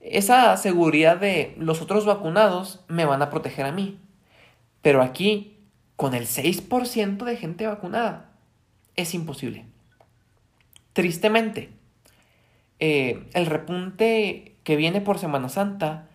esa 0.00 0.56
seguridad 0.56 1.16
de 1.16 1.54
los 1.58 1.82
otros 1.82 2.06
vacunados 2.06 2.84
me 2.88 3.04
van 3.04 3.22
a 3.22 3.30
proteger 3.30 3.66
a 3.66 3.72
mí. 3.72 3.98
Pero 4.82 5.02
aquí, 5.02 5.58
con 5.96 6.14
el 6.14 6.26
6% 6.26 7.24
de 7.24 7.36
gente 7.36 7.66
vacunada, 7.66 8.30
es 8.94 9.14
imposible. 9.14 9.64
Tristemente, 10.92 11.70
eh, 12.78 13.24
el 13.32 13.46
repunte 13.46 14.56
que 14.62 14.76
viene 14.76 15.00
por 15.00 15.18
Semana 15.18 15.48
Santa 15.48 16.08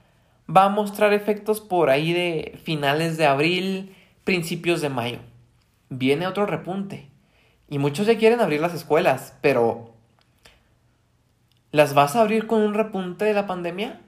va 0.50 0.65
a 0.65 0.69
mostrar 0.69 1.13
efectos 1.13 1.62
por 1.62 1.89
ahí 1.89 2.13
de 2.13 2.60
finales 2.63 3.17
de 3.17 3.25
abril, 3.25 3.95
principios 4.24 4.81
de 4.81 4.89
mayo. 4.89 5.19
Viene 5.89 6.27
otro 6.27 6.45
repunte. 6.45 7.10
Y 7.71 7.79
muchos 7.79 8.05
ya 8.05 8.17
quieren 8.17 8.41
abrir 8.41 8.59
las 8.59 8.73
escuelas, 8.73 9.33
pero 9.39 9.93
¿las 11.71 11.93
vas 11.93 12.17
a 12.17 12.21
abrir 12.21 12.45
con 12.45 12.61
un 12.61 12.73
repunte 12.73 13.23
de 13.23 13.33
la 13.33 13.47
pandemia? 13.47 14.01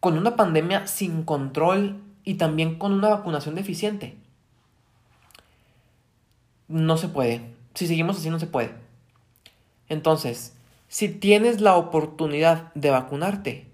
Con 0.00 0.18
una 0.18 0.34
pandemia 0.34 0.88
sin 0.88 1.22
control 1.22 2.02
y 2.24 2.34
también 2.34 2.80
con 2.80 2.92
una 2.92 3.10
vacunación 3.10 3.54
deficiente. 3.54 4.16
No 6.66 6.96
se 6.96 7.06
puede. 7.06 7.42
Si 7.74 7.86
seguimos 7.86 8.18
así 8.18 8.28
no 8.28 8.40
se 8.40 8.48
puede. 8.48 8.74
Entonces, 9.88 10.56
si 10.88 11.08
tienes 11.08 11.60
la 11.60 11.76
oportunidad 11.76 12.74
de 12.74 12.90
vacunarte, 12.90 13.70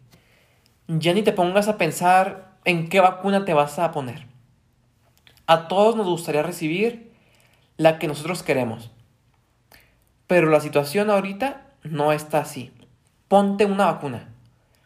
ya 0.89 1.15
ni 1.15 1.23
te 1.23 1.33
pongas 1.33 1.69
a 1.69 1.79
pensar 1.79 2.59
en 2.67 2.91
qué 2.91 3.01
vacuna 3.01 3.47
te 3.47 3.55
vas 3.55 3.79
a 3.79 3.93
poner. 3.93 4.27
A 5.47 5.69
todos 5.69 5.97
nos 5.97 6.07
gustaría 6.07 6.43
recibir 6.43 7.12
la 7.83 7.99
que 7.99 8.07
nosotros 8.07 8.45
queremos. 8.45 8.93
Pero 10.29 10.49
la 10.49 10.61
situación 10.61 11.11
ahorita 11.11 11.67
no 11.83 12.13
está 12.13 12.39
así. 12.39 12.71
Ponte 13.27 13.65
una 13.65 13.87
vacuna. 13.87 14.29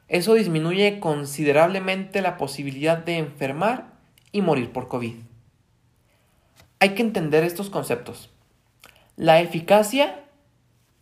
Eso 0.09 0.33
disminuye 0.33 0.99
considerablemente 0.99 2.23
la 2.23 2.39
posibilidad 2.39 2.97
de 2.97 3.19
enfermar 3.19 3.93
y 4.33 4.41
morir 4.41 4.73
por 4.73 4.89
COVID. 4.89 5.15
Hay 6.81 6.95
que 6.95 7.03
entender 7.03 7.45
estos 7.45 7.69
conceptos. 7.69 8.31
La 9.17 9.41
eficacia 9.41 10.25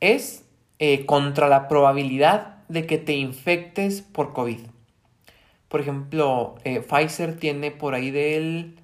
es 0.01 0.45
eh, 0.81 1.07
contra 1.07 1.49
la 1.49 1.69
probabilidad 1.69 2.57
de 2.69 2.87
que 2.87 2.99
te 2.99 3.13
infectes 3.13 4.03
por 4.03 4.33
COVID. 4.33 4.61
Por 5.69 5.81
ejemplo, 5.81 6.57
eh, 6.65 6.81
Pfizer 6.81 7.39
tiene 7.39 7.71
por 7.71 7.95
ahí 7.95 8.11
del 8.11 8.81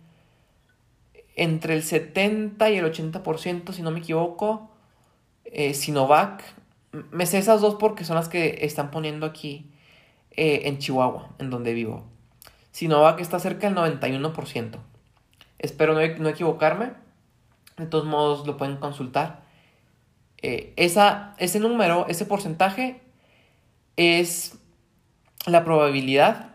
entre 1.41 1.73
el 1.73 1.83
70 1.83 2.69
y 2.69 2.77
el 2.77 2.85
80%, 2.85 3.73
si 3.73 3.81
no 3.81 3.91
me 3.91 4.01
equivoco. 4.01 4.71
Eh, 5.47 5.73
Sinovac, 5.73 6.45
me 7.11 7.25
sé 7.25 7.39
esas 7.39 7.63
dos 7.63 7.77
porque 7.77 8.05
son 8.05 8.17
las 8.17 8.29
que 8.29 8.59
están 8.61 8.91
poniendo 8.91 9.25
aquí 9.25 9.73
eh, 10.33 10.63
en 10.65 10.77
Chihuahua, 10.79 11.31
en 11.39 11.49
donde 11.49 11.73
vivo. 11.73 12.05
Sinovac 12.73 13.21
está 13.21 13.39
cerca 13.39 13.71
del 13.71 13.77
91%. 13.79 14.77
Espero 15.59 15.95
no, 15.95 16.01
no 16.19 16.29
equivocarme. 16.29 16.93
De 17.79 17.87
todos 17.87 18.05
modos 18.05 18.47
lo 18.47 18.59
pueden 18.59 18.77
consultar. 18.77 19.43
Eh, 20.43 20.75
esa, 20.77 21.35
ese 21.39 21.59
número, 21.59 22.07
ese 22.09 22.27
porcentaje 22.27 23.01
es 23.97 24.59
la 25.47 25.65
probabilidad 25.65 26.55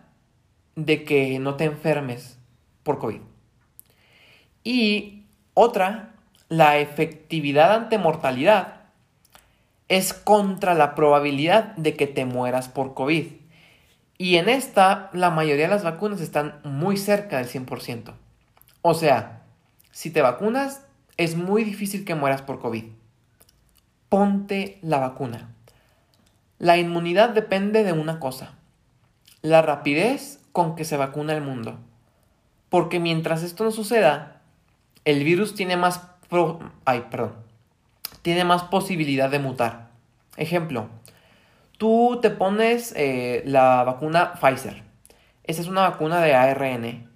de 0.76 1.04
que 1.06 1.40
no 1.40 1.56
te 1.56 1.64
enfermes 1.64 2.38
por 2.84 3.00
COVID. 3.00 3.22
Y 4.66 5.24
otra, 5.54 6.16
la 6.50 6.80
efectividad 6.80 7.72
ante 7.72 7.98
mortalidad 7.98 8.82
es 9.88 10.14
contra 10.14 10.74
la 10.74 10.96
probabilidad 10.96 11.76
de 11.78 11.96
que 11.96 12.08
te 12.08 12.26
mueras 12.26 12.68
por 12.68 12.96
COVID. 12.96 13.28
Y 14.18 14.36
en 14.38 14.50
esta, 14.50 15.10
la 15.14 15.30
mayoría 15.30 15.66
de 15.66 15.74
las 15.74 15.84
vacunas 15.84 16.20
están 16.20 16.60
muy 16.64 16.98
cerca 16.98 17.38
del 17.38 17.48
100%. 17.48 18.14
O 18.82 18.94
sea, 18.96 19.44
si 19.92 20.10
te 20.10 20.22
vacunas, 20.22 20.82
es 21.18 21.36
muy 21.38 21.64
difícil 21.64 22.04
que 22.04 22.16
mueras 22.16 22.42
por 22.42 22.60
COVID. 22.60 22.86
Ponte 24.10 24.80
la 24.82 24.98
vacuna. 24.98 25.50
La 26.58 26.78
inmunidad 26.78 27.30
depende 27.30 27.84
de 27.84 27.92
una 27.92 28.20
cosa, 28.20 28.56
la 29.42 29.62
rapidez 29.62 30.40
con 30.54 30.76
que 30.76 30.86
se 30.86 30.98
vacuna 30.98 31.34
el 31.34 31.42
mundo. 31.42 31.78
Porque 32.70 33.00
mientras 33.00 33.44
esto 33.44 33.64
no 33.64 33.72
suceda, 33.72 34.35
el 35.06 35.24
virus 35.24 35.56
tiene 35.56 35.78
más, 35.78 36.02
Ay, 36.84 37.06
perdón. 37.10 37.36
tiene 38.22 38.44
más 38.44 38.64
posibilidad 38.64 39.30
de 39.30 39.40
mutar. 39.40 39.90
Ejemplo, 40.36 40.90
tú 41.78 42.20
te 42.22 42.32
pones 42.32 42.94
eh, 42.98 43.44
la 43.46 43.84
vacuna 43.84 44.34
Pfizer. 44.34 44.84
Esa 45.44 45.62
es 45.62 45.68
una 45.68 45.88
vacuna 45.90 46.22
de 46.22 46.34
ARN. 46.34 47.10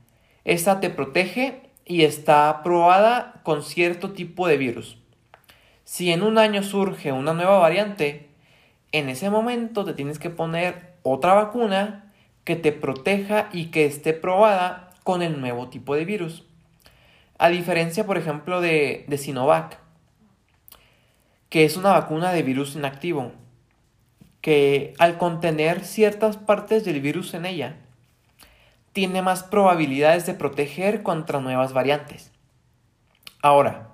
Esta 0.45 0.79
te 0.79 0.89
protege 0.89 1.63
y 1.85 2.03
está 2.03 2.61
probada 2.63 3.41
con 3.43 3.63
cierto 3.63 4.11
tipo 4.11 4.47
de 4.47 4.57
virus. 4.57 4.97
Si 5.83 6.11
en 6.11 6.21
un 6.21 6.37
año 6.37 6.61
surge 6.61 7.11
una 7.11 7.33
nueva 7.33 7.57
variante, 7.57 8.29
en 8.91 9.09
ese 9.09 9.31
momento 9.31 9.83
te 9.83 9.93
tienes 9.93 10.19
que 10.19 10.29
poner 10.29 10.93
otra 11.01 11.33
vacuna 11.33 12.13
que 12.43 12.55
te 12.55 12.71
proteja 12.71 13.49
y 13.51 13.65
que 13.65 13.85
esté 13.85 14.13
probada 14.13 14.91
con 15.03 15.23
el 15.23 15.41
nuevo 15.41 15.69
tipo 15.69 15.95
de 15.95 16.05
virus. 16.05 16.45
A 17.39 17.49
diferencia, 17.49 18.05
por 18.05 18.17
ejemplo, 18.17 18.61
de, 18.61 19.05
de 19.07 19.17
Sinovac, 19.17 19.79
que 21.49 21.65
es 21.65 21.77
una 21.77 21.93
vacuna 21.93 22.31
de 22.31 22.43
virus 22.43 22.75
inactivo 22.75 23.31
que 24.41 24.93
al 24.99 25.17
contener 25.17 25.83
ciertas 25.83 26.37
partes 26.37 26.85
del 26.85 27.01
virus 27.01 27.33
en 27.33 27.45
ella, 27.45 27.77
tiene 28.93 29.21
más 29.21 29.43
probabilidades 29.43 30.25
de 30.25 30.33
proteger 30.33 31.03
contra 31.03 31.39
nuevas 31.39 31.73
variantes. 31.73 32.31
Ahora, 33.41 33.93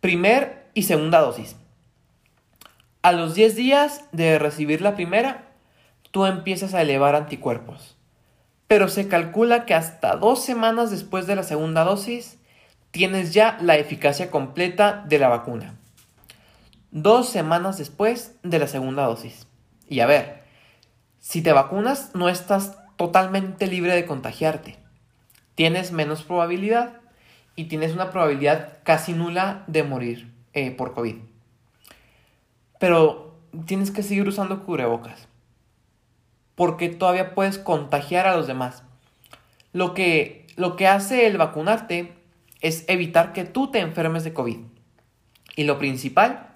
primer 0.00 0.70
y 0.74 0.84
segunda 0.84 1.20
dosis. 1.20 1.56
A 3.02 3.12
los 3.12 3.34
10 3.34 3.56
días 3.56 4.04
de 4.12 4.38
recibir 4.38 4.80
la 4.80 4.94
primera, 4.94 5.52
tú 6.10 6.24
empiezas 6.24 6.72
a 6.72 6.82
elevar 6.82 7.14
anticuerpos. 7.14 7.96
Pero 8.72 8.88
se 8.88 9.06
calcula 9.06 9.66
que 9.66 9.74
hasta 9.74 10.16
dos 10.16 10.42
semanas 10.42 10.90
después 10.90 11.26
de 11.26 11.36
la 11.36 11.42
segunda 11.42 11.84
dosis, 11.84 12.38
tienes 12.90 13.34
ya 13.34 13.58
la 13.60 13.76
eficacia 13.76 14.30
completa 14.30 15.04
de 15.06 15.18
la 15.18 15.28
vacuna 15.28 15.74
dos 16.92 17.28
semanas 17.28 17.78
después 17.78 18.36
de 18.42 18.58
la 18.58 18.68
segunda 18.68 19.04
dosis. 19.04 19.48
Y 19.88 20.00
a 20.00 20.06
ver, 20.06 20.44
si 21.18 21.42
te 21.42 21.52
vacunas 21.52 22.14
no 22.14 22.28
estás 22.28 22.78
totalmente 22.96 23.66
libre 23.66 23.94
de 23.94 24.06
contagiarte. 24.06 24.78
Tienes 25.54 25.90
menos 25.90 26.22
probabilidad 26.22 27.00
y 27.56 27.64
tienes 27.64 27.92
una 27.92 28.10
probabilidad 28.10 28.78
casi 28.84 29.14
nula 29.14 29.64
de 29.66 29.82
morir 29.82 30.32
eh, 30.52 30.70
por 30.70 30.94
COVID. 30.94 31.16
Pero 32.78 33.38
tienes 33.66 33.90
que 33.90 34.02
seguir 34.02 34.28
usando 34.28 34.64
cubrebocas. 34.64 35.28
Porque 36.54 36.88
todavía 36.88 37.34
puedes 37.34 37.58
contagiar 37.58 38.26
a 38.26 38.36
los 38.36 38.46
demás. 38.46 38.82
Lo 39.72 39.94
que, 39.94 40.46
lo 40.56 40.76
que 40.76 40.86
hace 40.86 41.26
el 41.26 41.38
vacunarte 41.38 42.12
es 42.60 42.84
evitar 42.88 43.32
que 43.32 43.44
tú 43.44 43.70
te 43.70 43.80
enfermes 43.80 44.24
de 44.24 44.32
COVID. 44.32 44.58
Y 45.56 45.64
lo 45.64 45.78
principal 45.78 46.48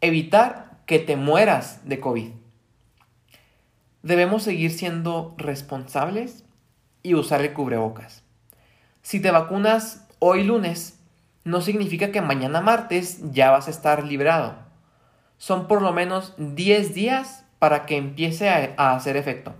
evitar 0.00 0.78
que 0.86 0.98
te 0.98 1.16
mueras 1.16 1.88
de 1.88 2.00
COVID. 2.00 2.30
Debemos 4.02 4.42
seguir 4.42 4.72
siendo 4.72 5.34
responsables 5.38 6.44
y 7.02 7.14
usar 7.14 7.40
el 7.40 7.52
cubrebocas. 7.52 8.24
Si 9.00 9.20
te 9.20 9.30
vacunas 9.30 10.06
hoy 10.18 10.42
lunes, 10.42 10.98
no 11.44 11.60
significa 11.60 12.10
que 12.10 12.20
mañana 12.20 12.60
martes 12.60 13.32
ya 13.32 13.50
vas 13.50 13.68
a 13.68 13.70
estar 13.70 14.04
librado. 14.04 14.56
Son 15.38 15.66
por 15.66 15.82
lo 15.82 15.92
menos 15.92 16.34
10 16.36 16.94
días 16.94 17.44
para 17.62 17.86
que 17.86 17.96
empiece 17.96 18.48
a, 18.48 18.92
hacer 18.92 19.16
efecto. 19.16 19.54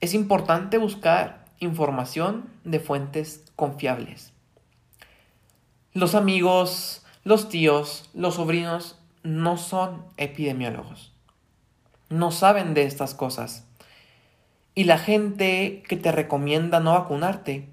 Es 0.00 0.12
importante 0.12 0.76
buscar 0.76 1.44
información 1.60 2.50
de 2.64 2.80
fuentes 2.80 3.44
confiables. 3.54 4.32
Los 5.92 6.16
amigos, 6.16 7.06
los 7.22 7.48
tíos, 7.48 8.10
los 8.12 8.34
sobrinos 8.34 8.98
no 9.22 9.56
son 9.56 10.04
epidemiólogos. 10.16 11.12
No 12.08 12.32
saben 12.32 12.74
de 12.74 12.86
estas 12.86 13.14
cosas. 13.14 13.64
Y 14.74 14.82
la 14.82 14.98
gente 14.98 15.84
que 15.86 15.96
te 15.96 16.10
recomienda 16.10 16.80
no 16.80 16.94
vacunarte 16.94 17.68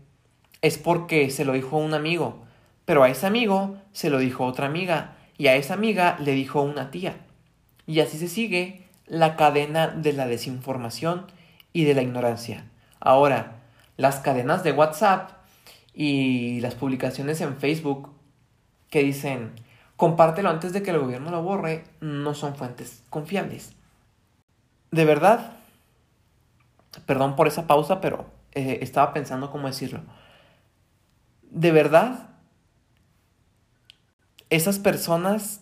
es 0.61 0.77
porque 0.77 1.31
se 1.31 1.43
lo 1.43 1.53
dijo 1.53 1.77
un 1.77 1.95
amigo, 1.95 2.43
pero 2.85 3.01
a 3.01 3.09
ese 3.09 3.25
amigo 3.25 3.77
se 3.93 4.11
lo 4.11 4.19
dijo 4.19 4.45
otra 4.45 4.67
amiga 4.67 5.15
y 5.39 5.47
a 5.47 5.55
esa 5.55 5.73
amiga 5.73 6.17
le 6.19 6.33
dijo 6.33 6.61
una 6.61 6.91
tía. 6.91 7.25
Y 7.89 8.01
así 8.01 8.19
se 8.19 8.27
sigue 8.27 8.85
la 9.07 9.35
cadena 9.35 9.87
de 9.87 10.13
la 10.13 10.27
desinformación 10.27 11.25
y 11.73 11.85
de 11.85 11.95
la 11.95 12.03
ignorancia. 12.03 12.69
Ahora, 12.99 13.63
las 13.97 14.19
cadenas 14.19 14.63
de 14.63 14.73
WhatsApp 14.73 15.31
y 15.95 16.59
las 16.59 16.75
publicaciones 16.75 17.41
en 17.41 17.57
Facebook 17.57 18.11
que 18.91 19.01
dicen 19.01 19.53
compártelo 19.95 20.51
antes 20.51 20.71
de 20.71 20.83
que 20.83 20.91
el 20.91 20.99
gobierno 20.99 21.31
lo 21.31 21.41
borre, 21.41 21.83
no 21.99 22.35
son 22.35 22.55
fuentes 22.55 23.01
confiables. 23.09 23.73
De 24.91 25.05
verdad, 25.05 25.53
perdón 27.07 27.35
por 27.35 27.47
esa 27.47 27.65
pausa, 27.65 28.01
pero 28.01 28.29
eh, 28.51 28.77
estaba 28.83 29.13
pensando 29.13 29.49
cómo 29.49 29.65
decirlo. 29.65 30.01
De 31.49 31.71
verdad, 31.71 32.29
esas 34.51 34.77
personas 34.77 35.61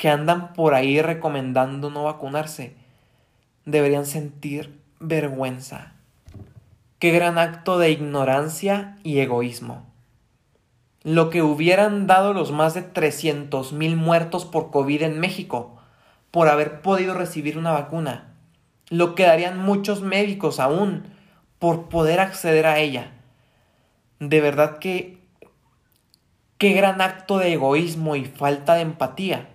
que 0.00 0.08
andan 0.08 0.54
por 0.54 0.72
ahí 0.72 1.02
recomendando 1.02 1.90
no 1.90 2.04
vacunarse, 2.04 2.74
deberían 3.66 4.06
sentir 4.06 4.80
vergüenza. 4.98 5.92
Qué 6.98 7.10
gran 7.10 7.36
acto 7.36 7.78
de 7.78 7.90
ignorancia 7.90 8.96
y 9.02 9.18
egoísmo 9.18 9.84
lo 11.02 11.28
que 11.28 11.42
hubieran 11.42 12.06
dado 12.06 12.32
los 12.32 12.50
más 12.50 12.72
de 12.72 12.80
300 12.80 13.74
mil 13.74 13.96
muertos 13.96 14.46
por 14.46 14.70
COVID 14.70 15.02
en 15.02 15.20
México 15.20 15.78
por 16.30 16.48
haber 16.48 16.80
podido 16.80 17.12
recibir 17.12 17.58
una 17.58 17.72
vacuna, 17.72 18.34
lo 18.88 19.14
que 19.14 19.24
darían 19.24 19.58
muchos 19.58 20.00
médicos 20.00 20.60
aún 20.60 21.04
por 21.58 21.90
poder 21.90 22.20
acceder 22.20 22.66
a 22.66 22.78
ella. 22.78 23.12
De 24.18 24.40
verdad 24.40 24.78
que 24.78 25.18
qué 26.56 26.72
gran 26.72 27.02
acto 27.02 27.36
de 27.36 27.52
egoísmo 27.52 28.16
y 28.16 28.24
falta 28.24 28.74
de 28.74 28.82
empatía 28.82 29.48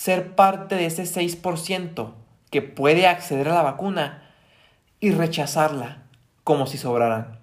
ser 0.00 0.34
parte 0.34 0.76
de 0.76 0.86
ese 0.86 1.02
6% 1.02 2.14
que 2.50 2.62
puede 2.62 3.06
acceder 3.06 3.50
a 3.50 3.54
la 3.54 3.62
vacuna 3.62 4.32
y 4.98 5.10
rechazarla 5.10 6.04
como 6.42 6.66
si 6.66 6.78
sobraran. 6.78 7.38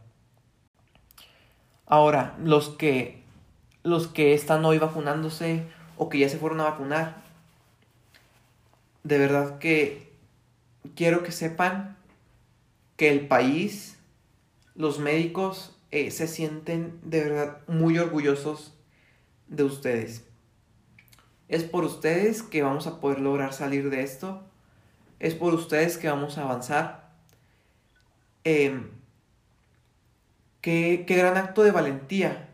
Ahora, 1.86 2.36
los 2.40 2.70
que 2.70 3.22
los 3.84 4.08
que 4.08 4.34
están 4.34 4.66
hoy 4.66 4.80
vacunándose 4.80 5.68
o 5.98 6.10
que 6.10 6.18
ya 6.18 6.30
se 6.30 6.40
fueron 6.40 6.60
a 6.62 6.64
vacunar, 6.64 7.18
de 9.04 9.20
verdad 9.20 9.60
que 9.60 10.12
quiero 10.96 11.22
que 11.22 11.32
sepan 11.32 11.96
que 12.96 13.12
el 13.12 13.28
país, 13.28 14.00
los 14.74 14.98
médicos 14.98 15.76
eh, 15.92 16.10
se 16.10 16.28
sienten 16.28 17.00
de 17.04 17.24
verdad 17.24 17.58
muy 17.68 18.00
orgullosos 18.00 18.74
de 19.48 19.64
ustedes. 19.64 20.27
Es 21.48 21.64
por 21.64 21.86
ustedes 21.86 22.44
que 22.44 22.62
vamos 22.62 22.88
a 22.88 23.00
poder 23.00 23.20
lograr 23.20 23.54
salir 23.54 23.90
de 23.90 24.04
esto. 24.04 24.44
Es 25.20 25.34
por 25.34 25.54
ustedes 25.54 25.98
que 25.98 26.10
vamos 26.10 26.38
a 26.38 26.44
avanzar. 26.44 27.10
Em, 28.44 28.92
qué, 30.62 31.06
qué 31.08 31.16
gran 31.16 31.38
acto 31.38 31.64
de 31.64 31.72
valentía. 31.72 32.50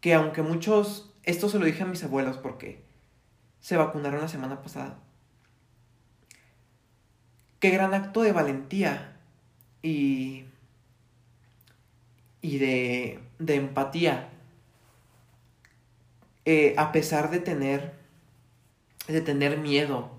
Que 0.00 0.14
aunque 0.14 0.42
muchos, 0.42 1.12
esto 1.24 1.48
se 1.48 1.58
lo 1.58 1.64
dije 1.64 1.82
a 1.82 1.86
mis 1.86 2.04
abuelos 2.04 2.38
porque 2.38 2.84
se 3.60 3.76
vacunaron 3.76 4.20
la 4.20 4.28
semana 4.28 4.62
pasada. 4.62 4.98
Qué 7.58 7.70
gran 7.70 7.94
acto 7.94 8.22
de 8.22 8.30
valentía 8.30 9.16
y, 9.82 10.44
y 12.40 12.58
de, 12.58 13.20
de 13.40 13.54
empatía 13.56 14.30
eh, 16.46 16.74
a 16.78 16.92
pesar 16.92 17.30
de 17.30 17.40
tener, 17.40 17.92
de 19.08 19.20
tener 19.20 19.58
miedo, 19.58 20.12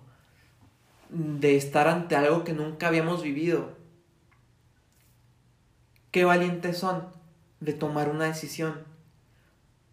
de 1.09 1.55
estar 1.55 1.87
ante 1.87 2.17
algo 2.17 2.43
que 2.43 2.51
nunca 2.51 2.89
habíamos 2.89 3.23
vivido, 3.23 3.77
qué 6.11 6.25
valientes 6.25 6.77
son 6.77 7.07
de 7.61 7.71
tomar 7.71 8.09
una 8.09 8.25
decisión 8.25 8.83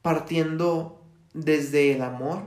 partiendo 0.03 1.01
desde 1.35 1.93
el 1.93 2.03
amor, 2.03 2.43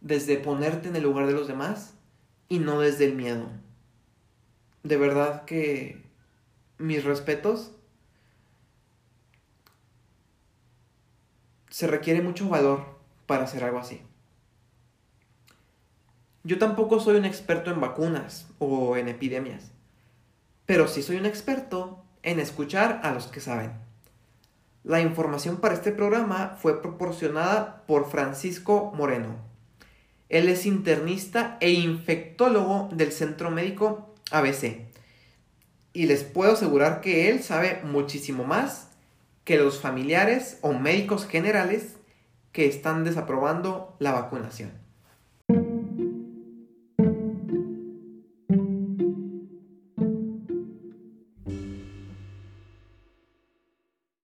desde 0.00 0.38
ponerte 0.38 0.88
en 0.88 0.96
el 0.96 1.04
lugar 1.04 1.28
de 1.28 1.34
los 1.34 1.46
demás 1.46 1.94
y 2.48 2.58
no 2.58 2.80
desde 2.80 3.04
el 3.04 3.14
miedo. 3.14 3.46
De 4.82 4.96
verdad 4.96 5.44
que 5.44 6.02
mis 6.78 7.04
respetos 7.04 7.77
se 11.78 11.86
requiere 11.86 12.22
mucho 12.22 12.48
valor 12.48 12.84
para 13.26 13.44
hacer 13.44 13.62
algo 13.62 13.78
así. 13.78 14.02
Yo 16.42 16.58
tampoco 16.58 16.98
soy 16.98 17.14
un 17.14 17.24
experto 17.24 17.70
en 17.70 17.80
vacunas 17.80 18.48
o 18.58 18.96
en 18.96 19.06
epidemias, 19.06 19.70
pero 20.66 20.88
sí 20.88 21.04
soy 21.04 21.18
un 21.18 21.26
experto 21.26 22.02
en 22.24 22.40
escuchar 22.40 22.98
a 23.04 23.12
los 23.12 23.28
que 23.28 23.38
saben. 23.38 23.74
La 24.82 25.00
información 25.00 25.58
para 25.58 25.74
este 25.74 25.92
programa 25.92 26.56
fue 26.60 26.82
proporcionada 26.82 27.84
por 27.86 28.10
Francisco 28.10 28.92
Moreno. 28.96 29.36
Él 30.28 30.48
es 30.48 30.66
internista 30.66 31.58
e 31.60 31.70
infectólogo 31.70 32.88
del 32.90 33.12
Centro 33.12 33.52
Médico 33.52 34.16
ABC. 34.32 34.88
Y 35.92 36.06
les 36.06 36.24
puedo 36.24 36.54
asegurar 36.54 37.00
que 37.00 37.30
él 37.30 37.44
sabe 37.44 37.82
muchísimo 37.84 38.42
más 38.42 38.87
que 39.48 39.56
los 39.56 39.80
familiares 39.80 40.58
o 40.60 40.74
médicos 40.74 41.26
generales 41.26 41.96
que 42.52 42.66
están 42.66 43.04
desaprobando 43.04 43.96
la 43.98 44.12
vacunación. 44.12 44.77